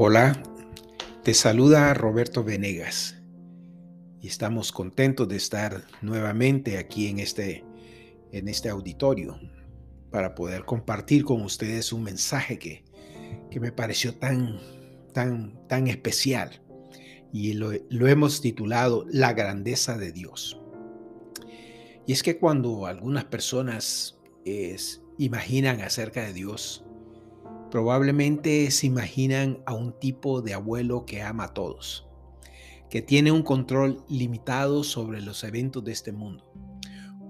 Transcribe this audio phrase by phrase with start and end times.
[0.00, 0.40] Hola,
[1.24, 3.16] te saluda Roberto Venegas
[4.20, 7.64] y estamos contentos de estar nuevamente aquí en este,
[8.30, 9.40] en este auditorio
[10.12, 12.84] para poder compartir con ustedes un mensaje que,
[13.50, 14.60] que me pareció tan,
[15.12, 16.62] tan, tan especial
[17.32, 20.60] y lo, lo hemos titulado La grandeza de Dios.
[22.06, 26.84] Y es que cuando algunas personas es, imaginan acerca de Dios,
[27.70, 32.08] Probablemente se imaginan a un tipo de abuelo que ama a todos,
[32.88, 36.50] que tiene un control limitado sobre los eventos de este mundo,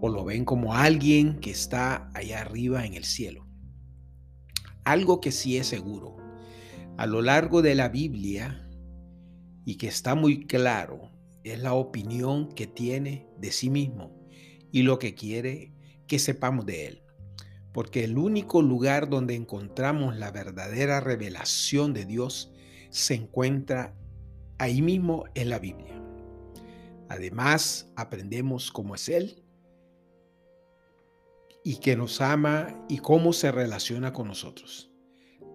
[0.01, 3.49] o lo ven como alguien que está allá arriba en el cielo.
[4.85, 6.17] Algo que sí es seguro,
[6.97, 8.65] a lo largo de la Biblia,
[9.65, 11.11] y que está muy claro,
[11.43, 14.17] es la opinión que tiene de sí mismo
[14.71, 15.75] y lo que quiere
[16.07, 17.08] que sepamos de él
[17.79, 22.51] porque el único lugar donde encontramos la verdadera revelación de Dios
[22.91, 23.95] se encuentra
[24.59, 25.95] ahí mismo en la Biblia.
[27.09, 29.45] Además, aprendemos cómo es Él
[31.63, 34.91] y que nos ama y cómo se relaciona con nosotros.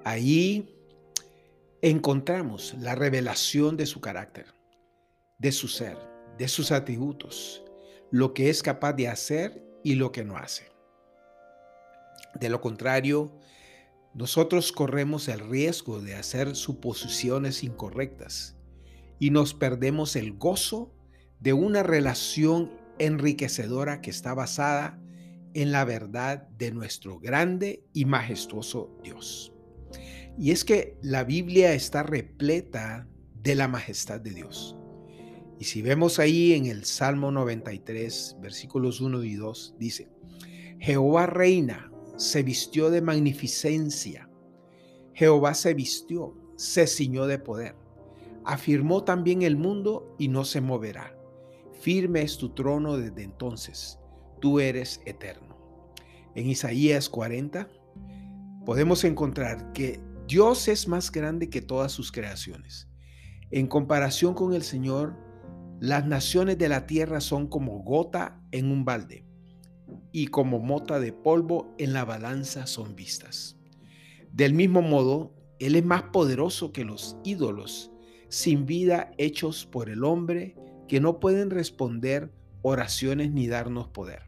[0.05, 0.77] Ahí
[1.81, 4.45] encontramos la revelación de su carácter,
[5.39, 5.97] de su ser,
[6.37, 7.65] de sus atributos,
[8.11, 10.72] lo que es capaz de hacer y lo que no hace.
[12.39, 13.37] De lo contrario,
[14.13, 18.57] nosotros corremos el riesgo de hacer suposiciones incorrectas
[19.19, 20.93] y nos perdemos el gozo
[21.39, 24.99] de una relación enriquecedora que está basada
[25.53, 29.53] en la verdad de nuestro grande y majestuoso Dios.
[30.37, 33.07] Y es que la Biblia está repleta
[33.41, 34.75] de la majestad de Dios.
[35.59, 40.09] Y si vemos ahí en el Salmo 93, versículos 1 y 2, dice,
[40.79, 44.29] Jehová reina, se vistió de magnificencia.
[45.13, 47.75] Jehová se vistió, se ciñó de poder.
[48.45, 51.17] Afirmó también el mundo y no se moverá.
[51.79, 53.99] Firme es tu trono desde entonces.
[54.39, 55.57] Tú eres eterno.
[56.35, 57.67] En Isaías 40
[58.65, 62.89] podemos encontrar que Dios es más grande que todas sus creaciones.
[63.51, 65.15] En comparación con el Señor,
[65.79, 69.25] las naciones de la tierra son como gota en un balde
[70.11, 73.57] y como mota de polvo en la balanza son vistas.
[74.31, 77.91] Del mismo modo, Él es más poderoso que los ídolos
[78.29, 80.55] sin vida hechos por el hombre
[80.87, 82.31] que no pueden responder
[82.63, 84.23] oraciones ni darnos poder.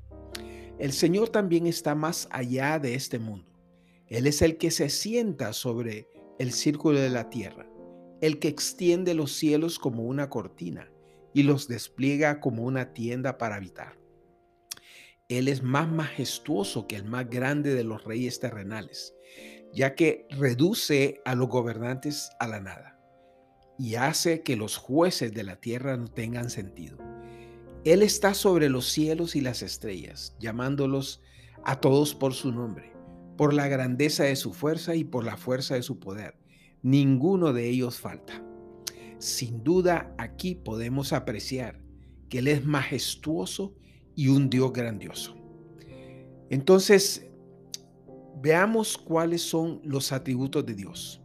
[0.78, 3.52] El Señor también está más allá de este mundo.
[4.08, 7.68] Él es el que se sienta sobre el círculo de la tierra,
[8.22, 10.92] el que extiende los cielos como una cortina
[11.34, 14.05] y los despliega como una tienda para habitar.
[15.28, 19.16] Él es más majestuoso que el más grande de los reyes terrenales,
[19.74, 23.00] ya que reduce a los gobernantes a la nada
[23.78, 26.98] y hace que los jueces de la tierra no tengan sentido.
[27.84, 31.22] Él está sobre los cielos y las estrellas, llamándolos
[31.64, 32.94] a todos por su nombre,
[33.36, 36.38] por la grandeza de su fuerza y por la fuerza de su poder.
[36.84, 38.44] Ninguno de ellos falta.
[39.18, 41.82] Sin duda aquí podemos apreciar
[42.30, 43.76] que Él es majestuoso
[44.16, 45.36] y un Dios grandioso.
[46.50, 47.26] Entonces,
[48.42, 51.22] veamos cuáles son los atributos de Dios.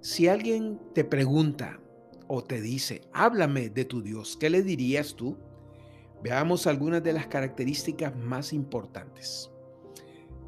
[0.00, 1.80] Si alguien te pregunta
[2.28, 5.36] o te dice, háblame de tu Dios, ¿qué le dirías tú?
[6.22, 9.50] Veamos algunas de las características más importantes.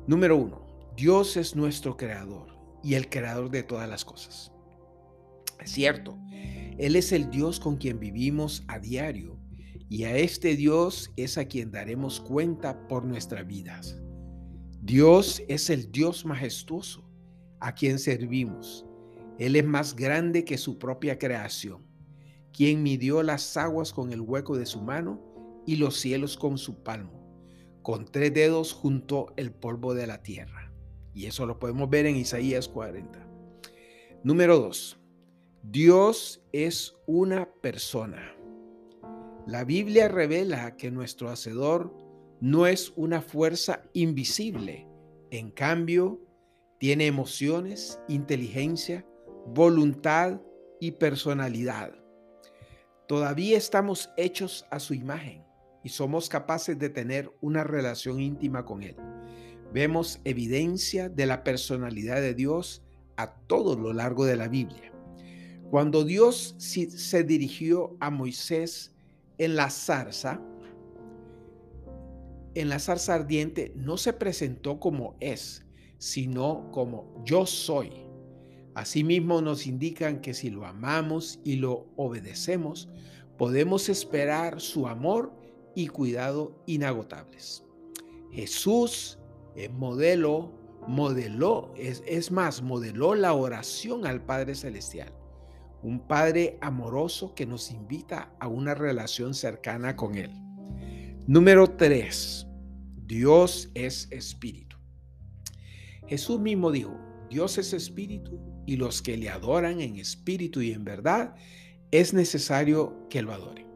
[0.07, 0.67] Número uno,
[0.97, 4.53] Dios es nuestro creador y el creador de todas las cosas.
[5.61, 6.19] Es cierto,
[6.79, 9.38] Él es el Dios con quien vivimos a diario
[9.89, 13.99] y a este Dios es a quien daremos cuenta por nuestras vidas.
[14.83, 17.09] Dios es el Dios majestuoso
[17.61, 18.87] a quien servimos.
[19.39, 21.87] Él es más grande que su propia creación,
[22.53, 25.23] quien midió las aguas con el hueco de su mano
[25.67, 27.19] y los cielos con su palmo.
[27.83, 30.73] Con tres dedos juntó el polvo de la tierra.
[31.15, 33.27] Y eso lo podemos ver en Isaías 40.
[34.23, 34.99] Número 2.
[35.63, 38.38] Dios es una persona.
[39.49, 41.95] La Biblia revela que nuestro Hacedor
[42.39, 44.87] no es una fuerza invisible.
[45.31, 46.21] En cambio,
[46.79, 49.07] tiene emociones, inteligencia,
[49.47, 50.43] voluntad
[50.81, 51.95] y personalidad.
[53.07, 55.43] Todavía estamos hechos a su imagen
[55.83, 58.97] y somos capaces de tener una relación íntima con Él.
[59.73, 62.83] Vemos evidencia de la personalidad de Dios
[63.17, 64.93] a todo lo largo de la Biblia.
[65.71, 68.95] Cuando Dios se dirigió a Moisés
[69.39, 70.41] en la zarza,
[72.55, 75.65] en la zarza ardiente, no se presentó como es,
[75.99, 77.93] sino como yo soy.
[78.75, 82.89] Asimismo nos indican que si lo amamos y lo obedecemos,
[83.37, 85.33] podemos esperar su amor
[85.75, 87.65] y cuidado inagotables.
[88.33, 89.19] Jesús
[89.55, 90.53] es modelo,
[90.87, 95.13] modeló, es, es más, modeló la oración al Padre Celestial.
[95.83, 100.31] Un Padre amoroso que nos invita a una relación cercana con Él.
[101.27, 102.47] Número 3.
[103.07, 104.77] Dios es espíritu.
[106.09, 106.99] Jesús mismo dijo,
[107.31, 111.35] Dios es espíritu y los que le adoran en espíritu y en verdad,
[111.91, 113.67] es necesario que lo adoren.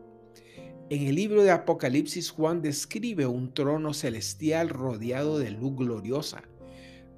[0.90, 6.42] En el libro de Apocalipsis, Juan describe un trono celestial rodeado de luz gloriosa,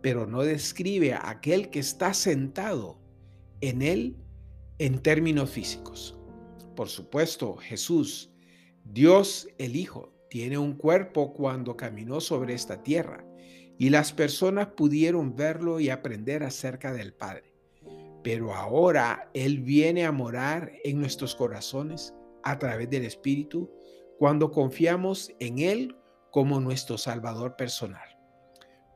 [0.02, 2.98] pero no describe a aquel que está sentado
[3.60, 4.16] en él
[4.78, 6.18] en términos físicos.
[6.74, 8.32] Por supuesto, Jesús,
[8.84, 13.24] Dios el Hijo, tiene un cuerpo cuando caminó sobre esta tierra
[13.78, 17.54] y las personas pudieron verlo y aprender acerca del Padre.
[18.24, 23.70] Pero ahora Él viene a morar en nuestros corazones a través del Espíritu
[24.18, 25.96] cuando confiamos en Él
[26.30, 28.18] como nuestro Salvador personal.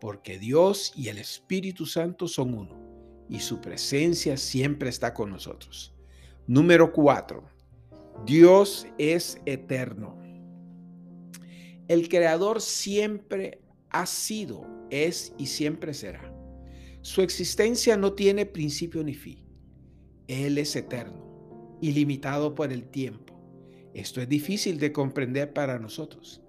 [0.00, 2.87] Porque Dios y el Espíritu Santo son uno
[3.28, 5.94] y su presencia siempre está con nosotros.
[6.46, 7.44] Número cuatro,
[8.24, 10.18] Dios es eterno.
[11.88, 13.60] El Creador siempre
[13.90, 16.34] ha sido, es y siempre será.
[17.00, 19.44] Su existencia no tiene principio ni fin.
[20.26, 23.34] Él es eterno, ilimitado por el tiempo.
[23.94, 26.42] Esto es difícil de comprender para nosotros,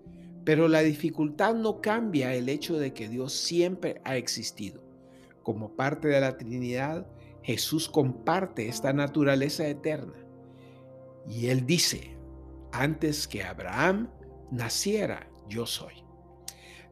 [0.44, 4.89] pero la dificultad no cambia el hecho de que Dios siempre ha existido.
[5.50, 7.08] Como parte de la Trinidad,
[7.42, 10.14] Jesús comparte esta naturaleza eterna.
[11.28, 12.16] Y él dice,
[12.72, 14.12] antes que Abraham
[14.52, 15.96] naciera, yo soy.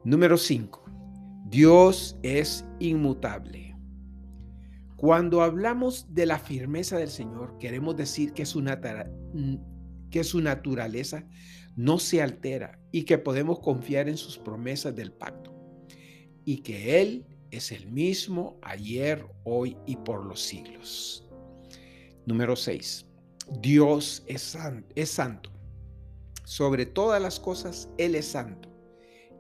[0.03, 0.85] Número 5.
[1.45, 3.77] Dios es inmutable.
[4.95, 8.65] Cuando hablamos de la firmeza del Señor, queremos decir que su,
[10.09, 11.27] que su naturaleza
[11.75, 15.53] no se altera y que podemos confiar en sus promesas del pacto
[16.43, 21.27] y que Él es el mismo ayer, hoy y por los siglos.
[22.25, 23.05] Número 6.
[23.61, 24.57] Dios es,
[24.95, 25.49] es santo.
[26.43, 28.67] Sobre todas las cosas, Él es santo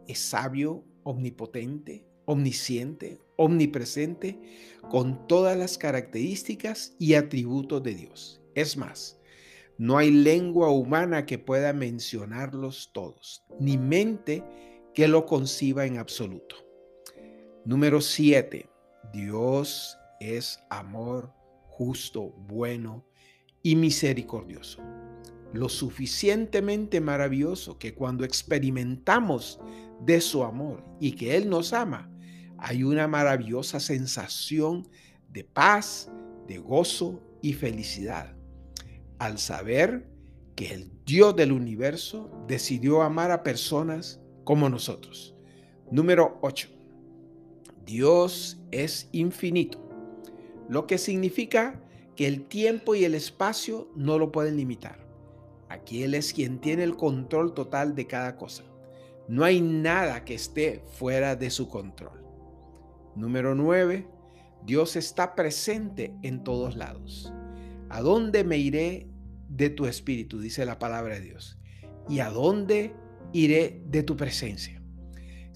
[0.07, 4.39] es sabio, omnipotente, omnisciente, omnipresente,
[4.89, 8.41] con todas las características y atributos de Dios.
[8.55, 9.19] Es más,
[9.77, 14.43] no hay lengua humana que pueda mencionarlos todos, ni mente
[14.93, 16.55] que lo conciba en absoluto.
[17.67, 18.69] Número 7.
[19.11, 21.33] Dios es amor,
[21.67, 23.05] justo, bueno
[23.61, 24.81] y misericordioso
[25.53, 29.59] lo suficientemente maravilloso que cuando experimentamos
[30.01, 32.09] de su amor y que Él nos ama,
[32.57, 34.87] hay una maravillosa sensación
[35.29, 36.11] de paz,
[36.47, 38.33] de gozo y felicidad
[39.19, 40.07] al saber
[40.55, 45.35] que el Dios del universo decidió amar a personas como nosotros.
[45.91, 46.76] Número 8.
[47.87, 49.79] Dios es infinito,
[50.67, 51.81] lo que significa
[52.17, 55.07] que el tiempo y el espacio no lo pueden limitar.
[55.69, 58.65] Aquí Él es quien tiene el control total de cada cosa.
[59.29, 62.25] No hay nada que esté fuera de su control.
[63.15, 64.05] Número 9.
[64.65, 67.31] Dios está presente en todos lados.
[67.87, 69.07] ¿A dónde me iré
[69.47, 70.41] de tu espíritu?
[70.41, 71.57] Dice la palabra de Dios.
[72.09, 72.93] ¿Y a dónde
[73.31, 74.76] iré de tu presencia?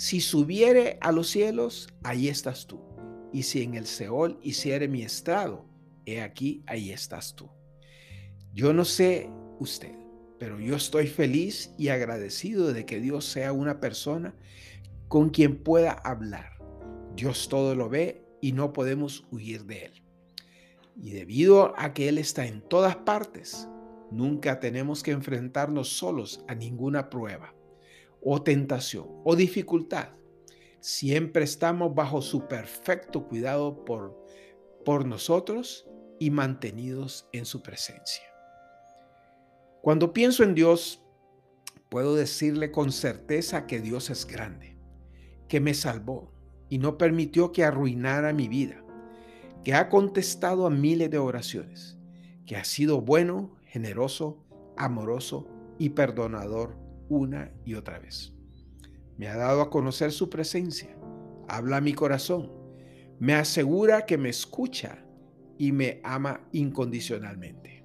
[0.02, 2.82] Si subiere a los cielos, ahí estás tú.
[3.32, 5.64] Y si en el Seol hiciere mi estrado,
[6.08, 7.52] he aquí, ahí estás tú.
[8.52, 9.30] Yo no sé
[9.60, 9.94] usted,
[10.40, 14.34] pero yo estoy feliz y agradecido de que Dios sea una persona
[15.08, 16.58] con quien pueda hablar.
[17.16, 20.04] Dios todo lo ve y no podemos huir de Él.
[21.00, 23.68] Y debido a que Él está en todas partes,
[24.10, 27.54] nunca tenemos que enfrentarnos solos a ninguna prueba
[28.22, 30.10] o tentación o dificultad.
[30.80, 34.26] Siempre estamos bajo su perfecto cuidado por,
[34.86, 35.88] por nosotros
[36.20, 38.24] y mantenidos en su presencia.
[39.82, 41.04] Cuando pienso en Dios,
[41.90, 44.78] puedo decirle con certeza que Dios es grande,
[45.48, 46.32] que me salvó
[46.70, 48.84] y no permitió que arruinara mi vida,
[49.64, 51.98] que ha contestado a miles de oraciones,
[52.46, 54.44] que ha sido bueno, generoso,
[54.78, 55.48] amoroso
[55.78, 58.34] y perdonador una y otra vez.
[59.18, 60.98] Me ha dado a conocer su presencia,
[61.48, 62.52] habla a mi corazón,
[63.20, 65.04] me asegura que me escucha
[65.58, 67.84] y me ama incondicionalmente.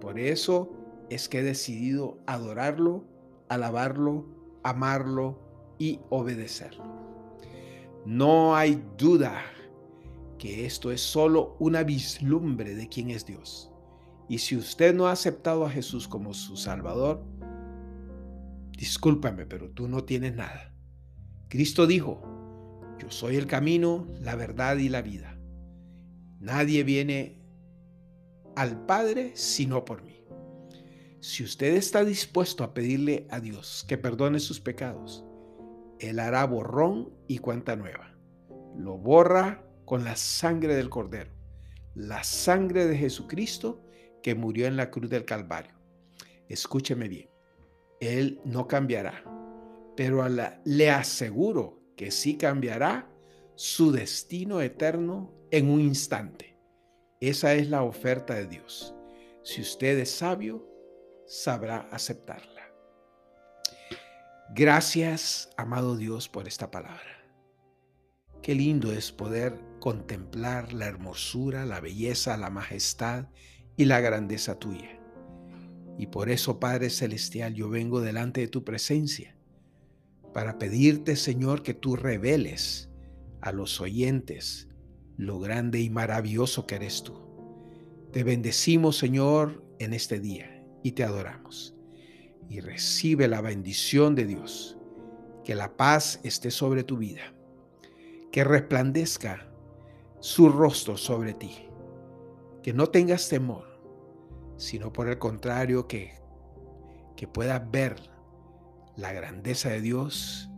[0.00, 0.72] Por eso
[1.08, 3.04] es que he decidido adorarlo,
[3.48, 4.26] alabarlo,
[4.64, 5.38] amarlo
[5.78, 6.84] y obedecerlo.
[8.04, 9.40] No hay duda
[10.36, 13.72] que esto es solo una vislumbre de quién es Dios.
[14.28, 17.24] Y si usted no ha aceptado a Jesús como su Salvador,
[18.78, 20.72] discúlpame, pero tú no tienes nada.
[21.48, 22.22] Cristo dijo,
[23.00, 25.36] yo soy el camino, la verdad y la vida.
[26.38, 27.42] Nadie viene
[28.54, 30.24] al Padre sino por mí.
[31.20, 35.24] Si usted está dispuesto a pedirle a Dios que perdone sus pecados,
[35.98, 38.16] Él hará borrón y cuenta nueva.
[38.76, 41.32] Lo borra con la sangre del Cordero,
[41.96, 43.82] la sangre de Jesucristo
[44.22, 45.74] que murió en la cruz del Calvario.
[46.48, 47.27] Escúcheme bien,
[48.00, 49.24] Él no cambiará,
[49.96, 50.24] pero
[50.64, 53.10] le aseguro que sí cambiará
[53.56, 56.56] su destino eterno en un instante.
[57.20, 58.94] Esa es la oferta de Dios.
[59.42, 60.64] Si usted es sabio,
[61.26, 62.72] sabrá aceptarla.
[64.54, 67.24] Gracias, amado Dios, por esta palabra.
[68.42, 73.26] Qué lindo es poder contemplar la hermosura, la belleza, la majestad
[73.76, 74.97] y la grandeza tuya.
[75.98, 79.36] Y por eso, Padre Celestial, yo vengo delante de tu presencia
[80.32, 82.88] para pedirte, Señor, que tú reveles
[83.40, 84.68] a los oyentes
[85.16, 87.18] lo grande y maravilloso que eres tú.
[88.12, 91.74] Te bendecimos, Señor, en este día y te adoramos.
[92.48, 94.78] Y recibe la bendición de Dios.
[95.44, 97.34] Que la paz esté sobre tu vida.
[98.30, 99.50] Que resplandezca
[100.20, 101.68] su rostro sobre ti.
[102.62, 103.67] Que no tengas temor,
[104.58, 106.12] sino por el contrario que,
[107.16, 107.96] que puedas ver
[108.96, 110.50] la grandeza de Dios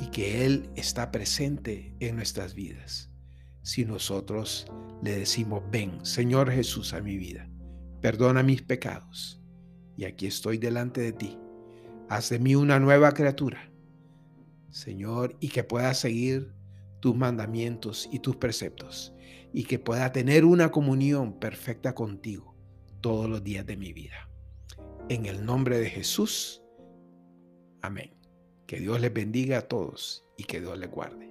[0.00, 3.10] y que Él está presente en nuestras vidas.
[3.62, 4.66] Si nosotros
[5.02, 7.50] le decimos, ven, Señor Jesús, a mi vida,
[8.00, 9.42] perdona mis pecados,
[9.96, 11.36] y aquí estoy delante de ti,
[12.08, 13.72] haz de mí una nueva criatura,
[14.70, 16.54] Señor, y que pueda seguir
[17.00, 19.12] tus mandamientos y tus preceptos,
[19.52, 22.57] y que pueda tener una comunión perfecta contigo
[23.00, 24.28] todos los días de mi vida.
[25.08, 26.62] En el nombre de Jesús,
[27.82, 28.10] Amén.
[28.66, 31.27] Que Dios les bendiga a todos y que Dios les guarde.